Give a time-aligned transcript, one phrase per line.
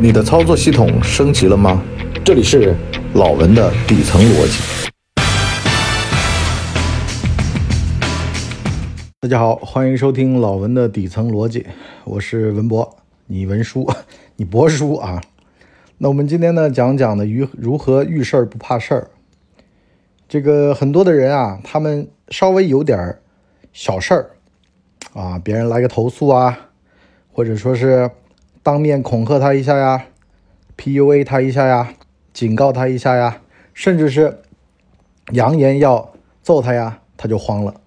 [0.00, 1.82] 你的操作系统升级了吗？
[2.24, 2.72] 这里是
[3.14, 4.62] 老文的底层逻辑。
[9.18, 11.66] 大家好，欢迎收听老文的底层逻辑，
[12.04, 13.90] 我是文博，你文书，
[14.36, 15.20] 你博书啊。
[15.96, 19.10] 那我们今天呢，讲讲呢，遇如何遇事儿不怕事儿。
[20.28, 23.18] 这个很多的人啊，他们稍微有点
[23.72, 24.30] 小事儿
[25.12, 26.56] 啊，别人来个投诉啊，
[27.32, 28.08] 或者说是。
[28.68, 30.08] 当面恐吓他一下呀
[30.76, 31.94] ，PUA 他一下呀，
[32.34, 33.40] 警告他一下呀，
[33.72, 34.42] 甚至是
[35.32, 37.80] 扬言要揍他呀，他就慌了，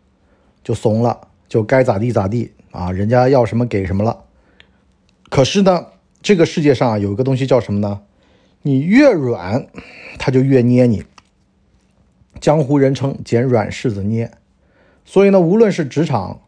[0.63, 4.23] 就怂了，就该咋地咋地啊，人家要什么给什么了。
[5.29, 5.85] 可是呢，
[6.23, 8.01] 这个世界上啊有一个东西叫什么呢？
[8.63, 9.67] 你越软，
[10.17, 11.03] 他就越捏你。
[12.39, 14.31] 江湖人称捡软柿子捏。
[15.05, 16.41] 所以呢，无论是职场，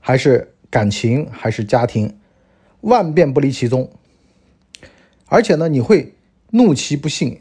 [0.00, 2.18] 还是感情，还是家庭。
[2.80, 3.90] 万变不离其宗，
[5.26, 6.14] 而且呢，你会
[6.50, 7.40] 怒其不幸，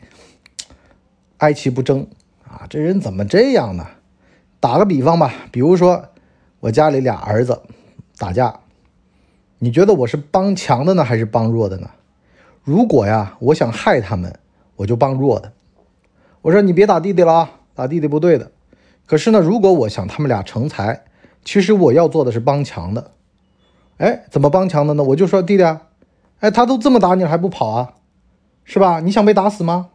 [1.37, 2.07] 哀其不争
[2.43, 2.65] 啊！
[2.69, 3.85] 这人怎么这样呢？
[4.59, 6.09] 打个比方吧，比如说
[6.59, 7.61] 我家里俩儿子
[8.17, 8.61] 打架，
[9.59, 11.91] 你觉得我是帮强的呢，还是帮弱的呢？
[12.63, 14.37] 如果呀，我想害他们，
[14.75, 15.53] 我就帮弱的。
[16.41, 18.51] 我说你别打弟弟了啊，打弟弟不对的。
[19.05, 21.03] 可是呢，如果我想他们俩成才，
[21.45, 23.11] 其实我要做的是帮强的。
[23.97, 25.03] 哎，怎么帮强的呢？
[25.03, 25.63] 我就说弟弟，
[26.39, 27.93] 哎，他都这么打你了还不跑啊，
[28.63, 28.99] 是吧？
[28.99, 29.89] 你想被打死吗？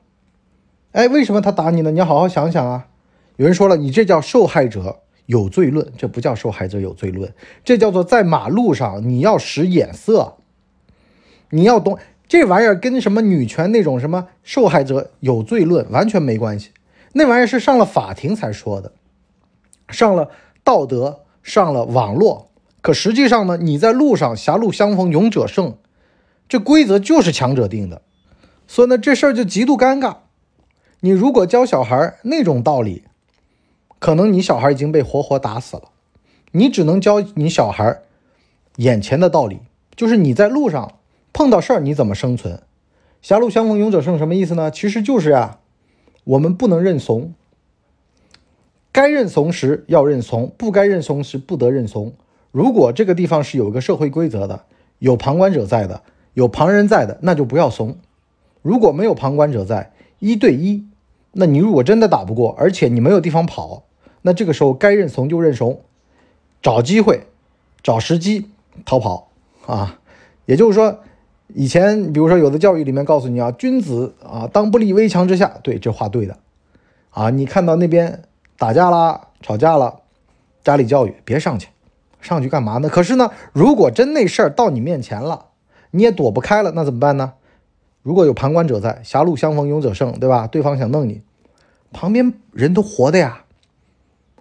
[0.92, 1.90] 哎，为什么他打你呢？
[1.90, 2.88] 你要好好想想啊。
[3.36, 7.32] 有人说了，你这叫受害者有罪论，这不叫受害者有罪论，
[7.64, 10.34] 这叫做在马路上你要使眼色，
[11.50, 16.70] 你要懂这玩意儿跟什么女权那种什么受害者有罪论完全没关系，
[17.12, 18.92] 那玩意儿是上了法庭才说的，
[19.88, 20.28] 上了
[20.64, 22.50] 道德，上了网络。
[22.82, 25.78] 可实际上呢，你在路上狭路相逢勇者胜，
[26.48, 28.02] 这规则就是强者定的，
[28.66, 30.16] 所以呢，这事儿就极度尴尬。
[31.00, 33.04] 你如果教小孩那种道理，
[33.98, 35.84] 可能你小孩已经被活活打死了。
[36.50, 38.02] 你只能教你小孩
[38.76, 39.60] 眼前的道理，
[39.96, 40.96] 就是你在路上
[41.32, 42.60] 碰到事儿你怎么生存。
[43.22, 44.70] 狭路相逢勇者胜什么意思呢？
[44.70, 45.60] 其实就是啊，
[46.24, 47.32] 我们不能认怂，
[48.90, 52.12] 该认怂时要认怂，不该认怂时不得认怂。
[52.52, 54.64] 如果这个地方是有一个社会规则的，
[54.98, 56.02] 有旁观者在的，
[56.34, 57.96] 有旁人在的，那就不要怂。
[58.60, 60.86] 如果没有旁观者在，一对一，
[61.32, 63.84] 那你如果真的打不过，而且你没有地方跑，
[64.20, 65.80] 那这个时候该认怂就认怂，
[66.60, 67.26] 找机会，
[67.82, 68.48] 找时机
[68.84, 69.28] 逃跑
[69.66, 69.98] 啊。
[70.44, 71.00] 也就是说，
[71.54, 76.36] 以前比如说有的教育里面告诉你啊，君子啊当不立危墙之下，对，这话对的
[77.10, 77.30] 啊。
[77.30, 78.22] 你看到那边
[78.58, 80.00] 打架啦、吵架了，
[80.62, 81.68] 家里教育别上去。
[82.22, 82.88] 上去干嘛呢？
[82.88, 85.48] 可是呢，如果真那事儿到你面前了，
[85.90, 87.34] 你也躲不开了，那怎么办呢？
[88.02, 90.46] 如果有旁观者在，狭路相逢勇者胜，对吧？
[90.46, 91.20] 对方想弄你，
[91.92, 93.44] 旁边人都活的呀。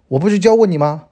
[0.08, 1.04] 我不是教过你吗？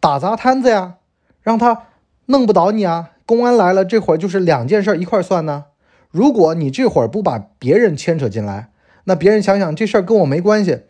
[0.00, 0.94] 打砸摊子呀，
[1.42, 1.82] 让他
[2.26, 3.10] 弄不倒你啊。
[3.26, 5.64] 公安来了，这会儿就是两件事一块儿算呢。
[6.10, 8.70] 如果你这会儿不把别人牵扯进来，
[9.04, 10.80] 那别人想想这事儿跟我没关系，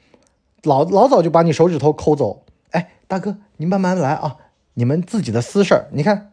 [0.62, 2.42] 老老早就把你手指头抠走。
[2.70, 4.36] 哎，大哥，你慢慢来啊。
[4.74, 6.32] 你们自己的私事儿，你看，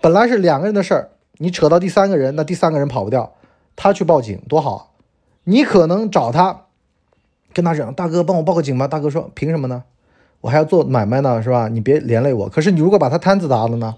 [0.00, 3.34] 本来是两个人的事儿，你扯到第三个人，那第三个人跑不掉，
[3.76, 4.94] 他去报警多好。
[5.44, 6.66] 你可能找他，
[7.54, 8.86] 跟他讲，大哥帮我报个警吧。
[8.86, 9.84] 大哥说，凭什么呢？
[10.42, 11.68] 我还要做买卖呢，是吧？
[11.68, 12.48] 你别连累我。
[12.48, 13.96] 可是你如果把他摊子砸了呢，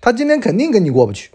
[0.00, 1.30] 他今天肯定跟你过不去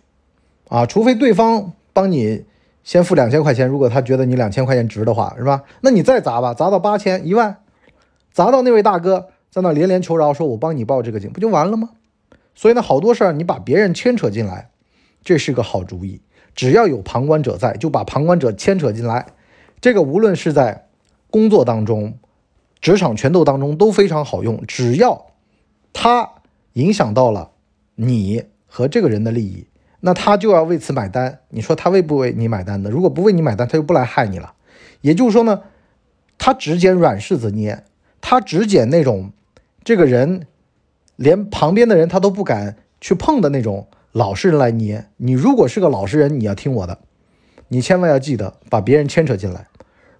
[0.67, 2.43] 啊，除非对方帮你
[2.83, 5.63] 先付两千块钱，如果他觉得你两千块钱值的话，是吧？
[5.79, 7.57] 那你再砸吧，砸到八千、一万，
[8.33, 9.29] 砸到那位大哥。
[9.53, 11.91] 在那连连求饶，说我帮你报这个警，不就完了吗？
[12.55, 14.71] 所以呢，好多事儿你把别人牵扯进来，
[15.23, 16.21] 这是个好主意。
[16.55, 19.27] 只要有旁观者在，就把旁观者牵扯进来。
[19.79, 20.87] 这个无论是在
[21.29, 22.17] 工作当中、
[22.81, 24.59] 职场权斗当中都非常好用。
[24.65, 25.27] 只要
[25.93, 26.31] 他
[26.73, 27.51] 影响到了
[27.93, 29.67] 你和这个人的利益，
[29.99, 31.41] 那他就要为此买单。
[31.49, 32.89] 你说他为不为你买单呢？
[32.89, 34.55] 如果不为你买单，他就不来害你了。
[35.01, 35.61] 也就是说呢，
[36.39, 37.83] 他只捡软柿子捏，
[38.19, 39.31] 他只捡那种。
[39.83, 40.47] 这个人
[41.15, 45.33] 连旁边的人他都不敢去碰的那种老实人来捏你。
[45.33, 46.99] 如果是个老实人，你要听我的，
[47.67, 49.67] 你千万要记得把别人牵扯进来。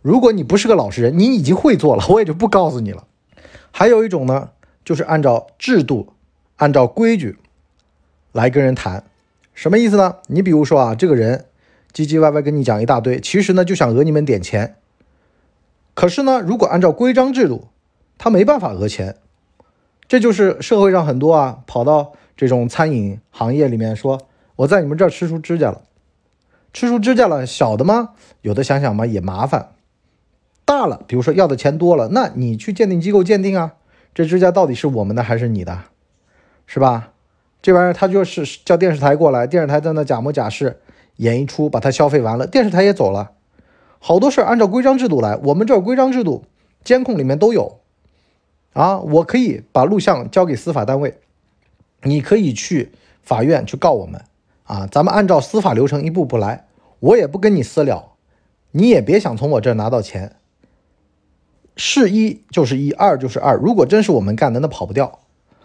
[0.02, 3.08] 如果你不是个老实人，你已经会做了，我也就不告诉你了。
[3.72, 4.50] 还有一种呢，
[4.84, 6.14] 就是按照制度、
[6.58, 7.38] 按照规矩
[8.34, 9.06] 来跟人谈，
[9.54, 10.18] 什么意思呢？
[10.28, 11.46] 你比如说啊，这个人
[11.94, 14.76] 唧唧歪歪跟你讲一大堆，其实呢就想讹你们点钱。
[15.94, 17.70] 可是呢，如果按照规章制度，
[18.18, 19.16] 他没办法讹钱。
[20.08, 24.20] 这就是社会上很多啊，跑到这种餐饮行业里面说，
[24.58, 25.82] 我在你们这儿吃出指甲了，
[26.74, 28.10] 吃出指甲了，小的吗？
[28.42, 29.70] 有的想想嘛也麻烦。
[30.66, 33.74] 大了，比如说要的钱多了，那你去鉴定机构鉴定啊，
[34.14, 35.80] 这指甲到底是我们的还是你的，
[36.66, 37.10] 是吧？
[37.62, 40.82] 这玩意儿他就是叫电视台过来，电视台在那假模假式
[41.16, 43.32] 演一出，把它消费完了，电视台也走了。
[44.00, 46.44] 好多事儿按照规章制度来，我们这儿规章制度
[46.84, 47.80] 监控里面都有
[48.74, 51.20] 啊，我可以把录像交给司法单位，
[52.04, 52.92] 你可以去
[53.22, 54.22] 法院去告我们
[54.66, 56.66] 啊，咱们按照司法流程一步步来，
[57.00, 58.14] 我也不跟你私了，
[58.72, 60.36] 你也别想从我这儿拿到钱。
[61.76, 63.56] 是一就是一，二就是二。
[63.58, 65.20] 如果真是我们干的，那跑不掉。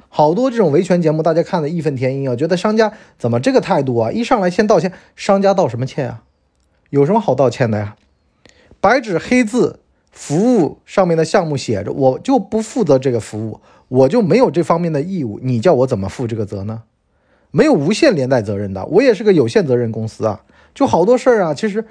[0.08, 4.11] 好多这种维权节目，大家看的义愤填膺啊，觉得商家怎么这个态度啊？
[4.11, 6.25] 一上来先道歉，商家道什么歉啊？
[6.88, 7.96] 有什么好道歉的呀？
[8.81, 15.38] 白纸黑字，服务上面的项目写着，我就不负责这个服务，我就没有这方面的义务。
[15.43, 16.82] 你叫我怎么负这个责呢？
[17.50, 20.43] 没有无限连带责任的，我也是个有限责任公司啊。
[20.75, 21.84] 就好多事儿啊，其实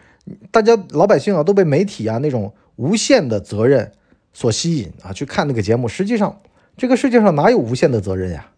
[0.51, 3.91] 大家老百姓啊都被媒体啊那种无限的责任。
[4.33, 5.87] 所吸引啊，去看那个节目。
[5.87, 6.39] 实际上，
[6.77, 8.51] 这个世界上哪有无限的责任呀？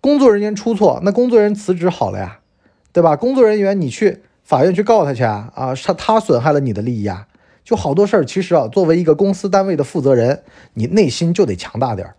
[0.00, 2.40] 工作人员出错，那工作人员辞职好了呀，
[2.92, 3.14] 对吧？
[3.14, 7.28] 工作人员你去法院去告他去啊啊，他他损害了你的利益啊。
[7.64, 10.42] 就好多事儿，其实啊，作为一个公司单位的负责人，
[10.74, 12.14] 你内心就得强大点儿，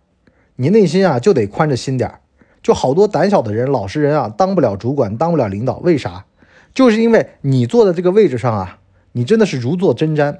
[0.56, 2.20] 你内心啊就得宽着心点儿。
[2.62, 6.26] 就好多胆小的人、老实人啊，当不了主管，当不了领导，为啥？
[6.74, 8.78] 就是因为你坐在这个位置上啊，
[9.12, 10.38] 你真的是如坐针毡。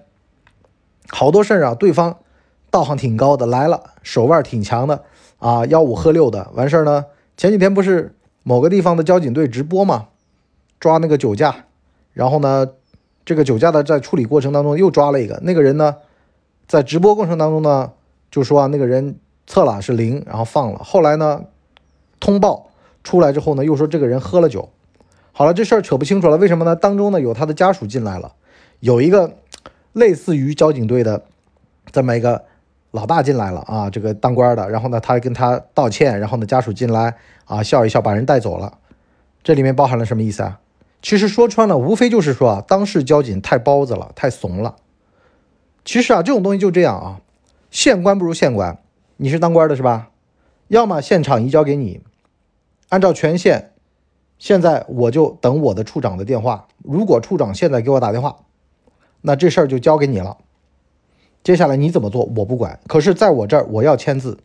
[1.09, 2.19] 好多事儿啊，对方。
[2.69, 5.05] 道行挺高的来了，手腕挺强的
[5.39, 7.07] 啊，吆五喝六的，完事儿呢。
[7.37, 10.09] 前几天不是某个地方的交警队直播嘛，
[10.81, 11.67] 抓那个酒驾，
[12.13, 12.67] 然后呢，
[13.27, 15.97] 这个酒驾的在处理过程当中又抓了一个，那个人呢，
[16.67, 17.93] 在直播过程当中呢，
[18.31, 20.79] 就说啊，那个人测了是零，然后放了。
[20.79, 21.43] 后来呢，
[22.19, 22.71] 通报
[23.05, 24.71] 出来之后呢，又说这个人喝了酒。
[25.33, 26.75] 好了，这事儿扯不清楚了，为什么呢？
[26.75, 28.33] 当中呢有他的家属进来了，
[28.81, 29.35] 有一个
[29.93, 31.25] 类似于交警队的
[31.93, 32.45] 这么一个。
[32.93, 37.15] 老大进来了啊，这个当官的，然后呢，他跟他道歉，然后呢，家属进来
[37.45, 38.79] 啊，笑一笑，把人带走了。
[39.43, 40.59] 这里面包含了什么意思啊？
[41.07, 44.75] 其实说穿了，无非就是说啊，当事交警太包子了，太怂了。
[45.85, 47.21] 其实啊，这种东西就这样啊，
[47.71, 48.77] 县官不如县官。
[49.17, 50.11] 你是当官的是吧？
[50.67, 52.01] 要么现场移交给你，
[52.89, 53.71] 按照权限，
[54.37, 56.67] 现在我就等我的处长的电话。
[56.83, 58.39] 如果处长现在给我打电话，
[59.21, 60.37] 那这事儿就交给你了。
[61.45, 64.41] 接下来你怎么做我不管，可是在我这儿我要签字，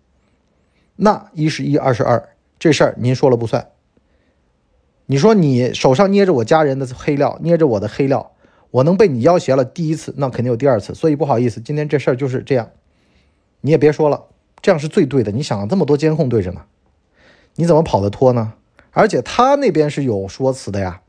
[0.95, 2.29] 那一是一二是二，
[2.59, 3.70] 这事儿您说了不算。
[5.11, 8.31] 你说你手上捏着我家人的黑料，捏着我的黑料，
[8.71, 12.69] 我能被你要挟了第一次，那肯定有第二次，所以不好意思，今天这事儿就是这样，
[13.59, 14.27] 你也别说了，
[14.61, 15.33] 这样是最对的。
[15.33, 16.61] 你想这么多监控对着呢，
[17.55, 18.53] 你怎么跑得脱呢？
[18.91, 21.01] 而且他那边是有说辞的呀，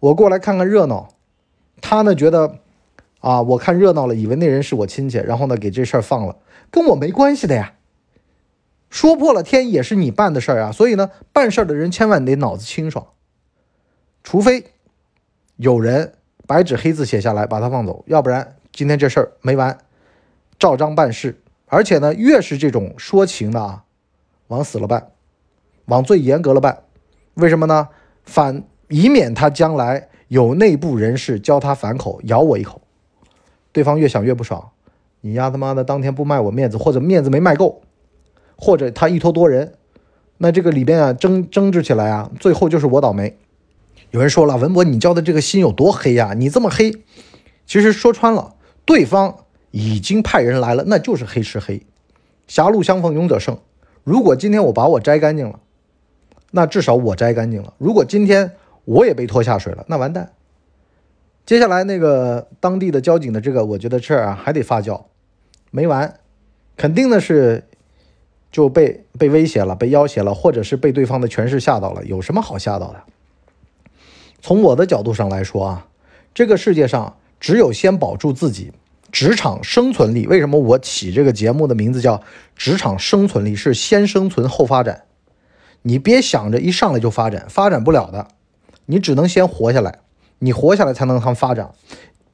[0.00, 1.08] 我过来看看热闹，
[1.80, 2.58] 他呢觉得。
[3.20, 3.40] 啊！
[3.40, 6.36] 我看热闹了，以为那人是我亲戚，然后呢，给这事儿放了，
[6.70, 7.72] 跟我没关系的呀。
[8.90, 13.06] 说破了天也是你办的事儿啊，所以呢，办事儿的人千万得脑子清爽，
[14.24, 14.64] 除非
[15.56, 16.14] 有人
[16.48, 19.78] 白纸黑字写下来把他放走，要不然今天这事儿没完，
[20.58, 21.40] 照章办事。
[21.66, 23.84] 而且呢，越是这种说情的啊，
[24.48, 25.10] 往死了办，
[25.86, 26.84] 往最严格了办。
[27.34, 27.88] 为什么呢？
[28.24, 32.80] 反以免他将来有内部人士教他反口，咬我一口。
[33.72, 34.70] 对方越想越不爽，
[35.20, 37.82] 你丫他妈的当天不卖我面子，或者面子没卖够，
[38.56, 39.74] 或者他一拖多人，
[40.38, 43.36] 那这个里边啊争争执起来啊，最后就是我倒霉。
[44.14, 46.34] 有人说了，文博，你交的这个心有多黑呀？
[46.36, 47.02] 你这么黑，
[47.66, 48.54] 其实说穿了，
[48.84, 49.38] 对方
[49.72, 51.84] 已经派人来了，那就是黑吃黑。
[52.46, 53.58] 狭路相逢勇者胜。
[54.04, 55.58] 如果今天我把我摘干净了，
[56.52, 57.74] 那至少我摘干净了。
[57.76, 58.52] 如果今天
[58.84, 60.30] 我也被拖下水了，那完蛋。
[61.44, 65.06] 接下来那个当地的交警的这个，我觉得这儿啊还得发酵，
[65.72, 66.20] 没完，
[66.76, 67.64] 肯定的是
[68.52, 72.04] 就被被威胁了，被要挟了，或者是被对方的权势吓到了。
[72.04, 73.02] 有什么好吓到的？
[74.46, 75.86] 从我的角度上来说啊，
[76.34, 78.74] 这个世界上只有先保住自己
[79.10, 80.26] 职场生存力。
[80.26, 82.20] 为什么我起这个节目的名字叫
[82.54, 83.56] 职场生存力？
[83.56, 85.04] 是先生存后发展。
[85.80, 88.28] 你别想着一上来就发展，发展不了的，
[88.84, 90.00] 你只能先活下来。
[90.40, 91.72] 你活下来才能他们发展，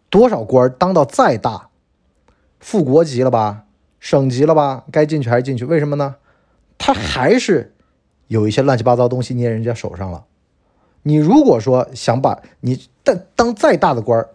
[0.08, 1.68] 多少官当到再大，
[2.58, 3.66] 副国级了吧，
[4.00, 5.64] 省级了吧，该进去还是进去？
[5.64, 6.16] 为什么呢？
[6.76, 7.76] 他还是
[8.26, 10.24] 有一些乱七八糟东西捏人家手上了。
[11.02, 14.26] 你如果说想把你但当再大的官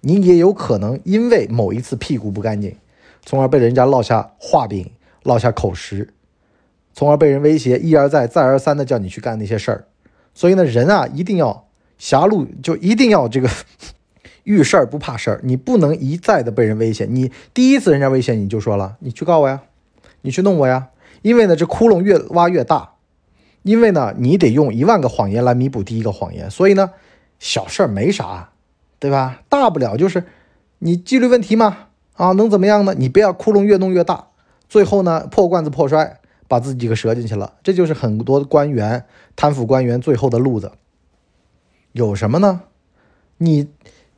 [0.00, 2.76] 你也有可能因为某一次屁股不干净，
[3.24, 4.90] 从而被人家落下画饼，
[5.22, 6.12] 落下口实，
[6.92, 9.84] 从而被人威胁，一而再，再而三的叫你去干那些事儿。
[10.34, 11.64] 所以呢，人啊，一定要。
[11.98, 13.48] 狭路就一定要这个
[14.42, 17.06] 遇事儿不怕事儿，你不能一再的被人威胁。
[17.08, 19.62] 你第一次人家威胁你就说了，你去告我呀，
[20.22, 20.88] 你去弄我呀。
[21.20, 22.91] 因为呢，这窟窿越挖越大，
[23.62, 26.50] 因为呢，你得用一万个谎言来弥补第一个谎言。
[26.50, 26.90] 所以呢，
[27.38, 28.50] 小事儿没啥，
[28.98, 29.42] 对吧？
[29.48, 30.24] 大不了就是
[30.78, 32.94] 你纪律问题嘛，啊，能怎么样呢？
[32.96, 34.28] 你不要窟窿越弄越大，
[34.68, 37.54] 最后呢，破罐子破摔，把自己给折进去了。
[37.62, 39.04] 这就是很多官员
[39.36, 40.72] 贪腐官员最后的路子。
[41.92, 42.62] 有什么呢？
[43.38, 43.68] 你。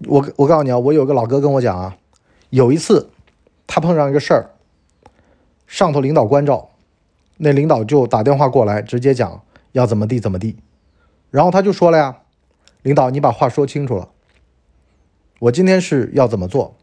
[0.08, 1.96] 我我告诉你啊，我有个老哥跟我讲啊，
[2.50, 3.10] 有一次
[3.66, 4.50] 他碰上一个事儿，
[5.68, 6.70] 上头领导关照，
[7.36, 10.56] 那领导就打电话过来，直接讲要怎么地怎么地，
[11.30, 12.18] 然后他就说了呀，
[12.82, 14.08] 领导你把话说清楚了，
[15.40, 16.76] 我今天是要怎么做，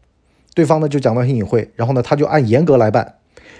[0.54, 3.16] 对方呢就讲得很隐晦，然后呢他就按严格来办，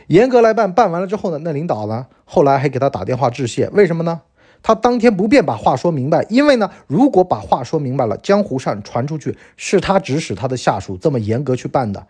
[0.08, 4.20] 严格来办，办完了之后呢，那领导呢后来还给他打电话致谢，为什么呢？
[4.64, 12.06] 他当天不便把话说明白，因为呢，如果把话说明白了，江湖上传出去是他指使他的下属这么严格去办的，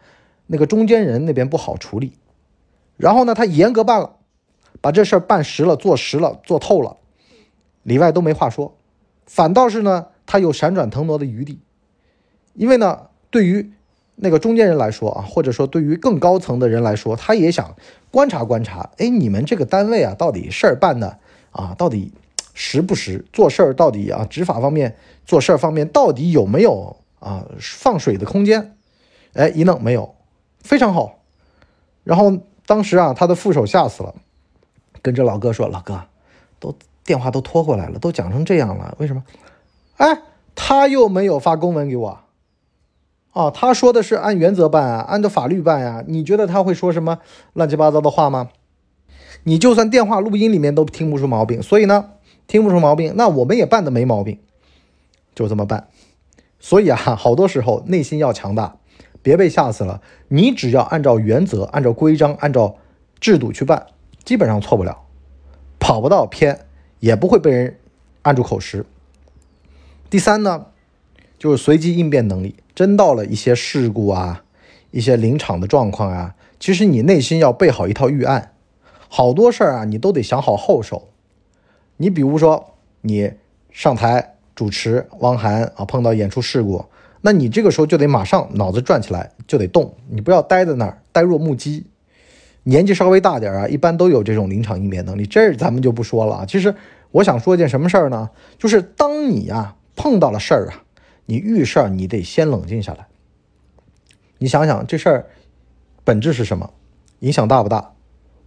[0.48, 2.12] 那个中间人那边不好处理。
[2.98, 4.16] 然后呢，他严格办了，
[4.82, 6.98] 把这事儿办实了，做实了，做透了，
[7.82, 8.76] 里外都没话说，
[9.24, 11.60] 反倒是呢，他有闪转腾挪的余地。
[12.52, 13.72] 因为呢，对于
[14.16, 17.74] 那个中间人来说啊，或者说对于更高层的人来说，他也想
[18.10, 21.18] 观察观察，哎，你们这个单位啊，到底事儿办的
[21.52, 22.12] 啊，到底。
[22.54, 24.26] 实不实做事儿到底啊？
[24.28, 28.76] 执法方面做事儿方面到底有没有啊放水的空间？
[29.32, 30.14] 哎，一弄没有，
[30.60, 31.22] 非常好。
[32.04, 34.14] 然后当时啊，他的副手吓死了，
[35.02, 36.04] 跟这老哥说：“老哥，
[36.58, 39.22] 都电话都拖过来了，都讲成这样了，为什么？
[39.98, 40.22] 哎，
[40.54, 42.18] 他又没有发公文给我。
[43.32, 46.02] 哦，他说的是按原则办啊，按照法律办呀。
[46.06, 47.18] 你觉得他会说什么
[47.52, 48.50] 乱七八糟的话吗？
[49.44, 52.10] 你就算电话录音里面都听不出毛病，所以呢。”
[52.48, 54.40] 听不出毛病，那我们也办的没毛病，
[55.34, 55.88] 就这么办。
[56.58, 58.76] 所以啊，好多时候内心要强大，
[59.22, 60.02] 别被吓死了。
[60.28, 62.74] 你只要按照原则、按照规章、按照
[63.20, 63.86] 制度去办，
[64.24, 65.02] 基本上错不了，
[65.78, 66.66] 跑不到偏，
[67.00, 67.78] 也不会被人
[68.22, 68.84] 按住口实。
[70.08, 70.66] 第三呢，
[71.38, 72.56] 就是随机应变能力。
[72.74, 74.44] 真到了一些事故啊、
[74.92, 78.54] 一些临场的状况啊，其实你内心要备好一套预案，
[79.08, 81.08] 好多事儿啊，你都得想好后手。
[81.98, 83.32] 你比如说，你
[83.70, 86.86] 上台主持，汪涵啊碰到演出事故，
[87.20, 91.84] 那你这个时候就得马上脑子转起来，就得动，你不要呆在那儿呆若木鸡。
[92.64, 96.46] 年纪稍微大点啊，一般都有这种临场应变能力，这咱们就不说了啊。
[96.46, 96.74] 其实
[97.10, 98.30] 我想说一件什么事儿呢？
[98.58, 100.84] 就是当你呀碰到了事儿啊，
[101.26, 103.06] 你遇事儿你得先冷静下来，
[104.38, 105.26] 你想想这事儿
[106.04, 106.70] 本质是什么，
[107.20, 107.92] 影响大不大？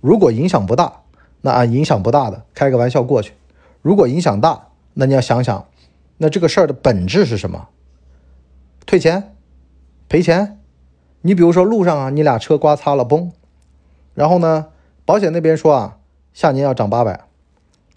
[0.01, 1.01] 如果影响不大，
[1.41, 3.33] 那按影响不大的开个玩笑过去。
[3.81, 5.67] 如果影响大，那你要想想，
[6.17, 7.67] 那这个事儿的本质是什么？
[8.85, 9.35] 退钱、
[10.07, 10.59] 赔钱？
[11.21, 13.31] 你比如说路上啊，你俩车刮擦了，嘣，
[14.15, 14.65] 然后呢，
[15.05, 15.97] 保险那边说啊，
[16.33, 17.25] 下年要涨八百，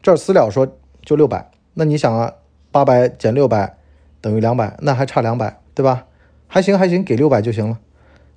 [0.03, 0.69] 这儿私了说
[1.01, 2.35] 就六百，那你想啊，
[2.71, 3.79] 八百减六百
[4.21, 6.05] 等于两百，那还差两百，对吧？
[6.47, 7.79] 还行还行，给六百就行了。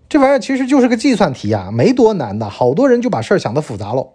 [0.08, 4.14] 这玩意儿其实就是个计算题呀，没多难的，好多人就把事儿想的复杂喽。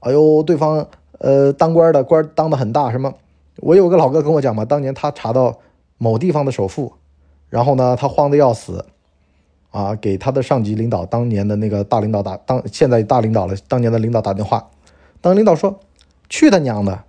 [0.00, 0.86] 哎呦，对方。
[1.20, 3.14] 呃，当官的官当的很大，什么？
[3.58, 5.58] 我有个老哥跟我讲嘛，当年他查到
[5.96, 6.92] 某地方的首富，
[7.48, 8.84] 然后呢，他慌的要死，
[9.74, 14.70] 啊，给他的上级领导，当年的那个大领导打，当现在大领导了，当年的领导打电话，
[15.20, 15.80] 当领导说，
[16.28, 17.02] 去他娘的，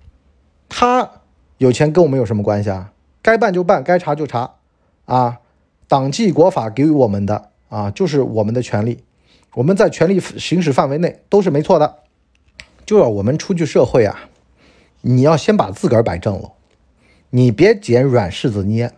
[0.67, 1.11] 他
[1.59, 2.91] 有钱跟我们有什么关系啊？
[3.21, 4.55] 该办就办，该查就查，
[5.05, 5.41] 啊，
[5.87, 9.03] 党纪国法给予我们的啊，就是我们的权利，
[9.53, 11.99] 我们在权力行使范围内都是没错的。
[12.83, 14.21] 就要我们出去社会啊，
[15.01, 16.53] 你要先把自个儿摆正了，
[17.29, 18.91] 你别捡软柿子捏。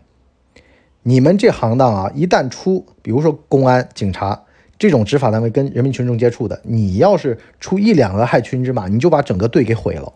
[1.10, 4.44] 你们这行当啊，一旦出，比如说公安、警察
[4.78, 10.12] 这种执法单位跟人民群众接触的，你要是出一两个害群之马，你就把整个队给毁了。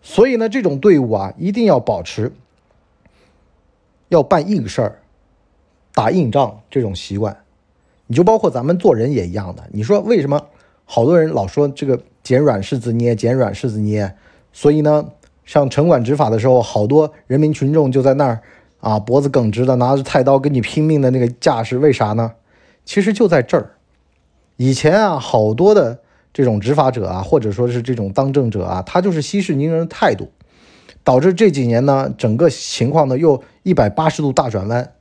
[0.00, 2.32] 所以呢，这种队伍啊，一定要保持
[4.08, 4.98] 要办硬事儿、
[5.92, 7.36] 打硬仗这种习惯。
[8.06, 9.62] 你就包括咱们做人也一样的。
[9.70, 10.46] 你说为什么
[10.86, 12.00] 好多人老说这个？
[12.22, 14.14] 捡软柿子捏，捡软柿子捏，
[14.52, 15.08] 所以呢，
[15.46, 18.42] 像城管执法的时候，好多人民群众就在那儿
[18.80, 22.32] 啊，脖子耿直的，拿着菜刀跟你拼命的那个架势，为啥呢？
[22.84, 23.74] 其实就在这儿。
[24.56, 25.98] 以前啊，好多的
[26.32, 30.30] 这种执法者啊，或者说是这种当政者啊，他就是息事宁人的态度，
[31.04, 34.92] 导致这几年呢，整个情况呢又一百八十度大转弯，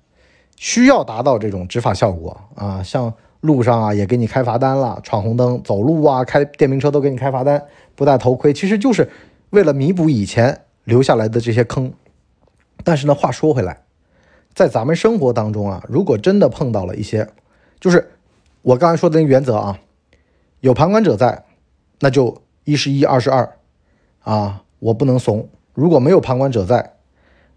[0.55, 3.13] 需要达到这种执法效果啊，像。
[3.41, 9.07] 路上啊，也给你开罚单了，闯红灯、走路啊，开电瓶车都给你开罚单，不戴头盔，其实就是
[9.51, 11.93] 为了弥补以前留下来的这些坑。
[12.87, 13.81] 但是呢，话说回来，
[14.53, 17.27] 在咱们生活当中啊，如果真的碰到了一些，
[17.81, 18.13] 就是
[18.61, 19.77] 我刚才说的那个原则啊，
[20.61, 21.43] 有旁观者在，
[21.99, 23.57] 那就一是一，二是二，
[24.21, 25.49] 啊，我不能怂。
[25.73, 26.93] 如果没有旁观者在，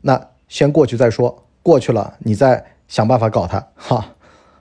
[0.01, 4.17] 那先过去再说，过去了你再想办法搞他，哈，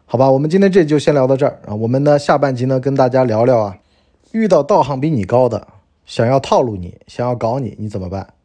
[0.05, 1.73] 好吧，我们今天这就先聊到这儿啊。
[1.73, 3.79] 我们呢下半集呢跟大家聊聊啊，
[4.33, 5.67] 遇到道行比你高的，
[6.05, 8.35] 想要套路你，想要搞你，你怎么办？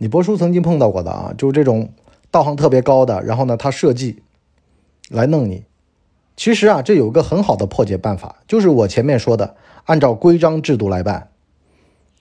[0.00, 1.90] 你波叔曾经碰到过的啊，就是这种。
[2.32, 4.22] 道行特别高的，然后呢，他设计
[5.08, 5.64] 来弄你。
[6.36, 11.30] 其实啊，这有个很好的破解办法，就是我前面说的，按照规章制度来办。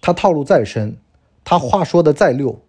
[0.01, 0.98] 他套路再深，
[1.43, 2.59] 他话说的再溜，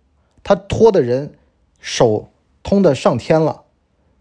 [0.43, 1.33] 他拖的人
[1.79, 2.29] 手
[2.63, 3.63] 通的上天了，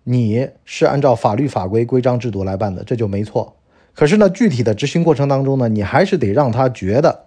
[0.05, 3.57] 你是按照法律法规、规章制度来办的，这就没错。
[3.93, 7.25] 可是呢，具体的执行过程当中呢，你还是得让他觉得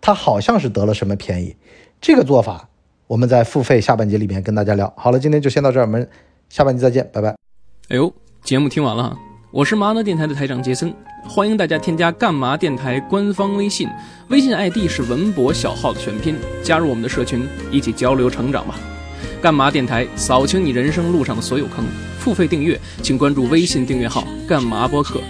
[0.00, 1.56] 他好像是得了什么便宜。
[2.00, 2.68] 这个做法。
[3.06, 4.92] 我们在付费下半节里面跟大家聊。
[4.96, 6.08] 好了，今天就先到这儿，我们
[6.48, 7.34] 下半集再见，拜拜。
[7.88, 9.16] 哎呦，节目听完了哈，
[9.50, 10.94] 我是麻呢电台的台长杰森，
[11.28, 13.88] 欢迎大家添加干嘛电台官方微信，
[14.28, 18.74] 微信 ID 是文博小号的全拼，加入我们的社群，一起交流成长吧。
[19.42, 21.84] 干嘛电台扫清你人生路上的所有坑，
[22.18, 25.20] 付费订阅请关注微信订阅号干嘛播客。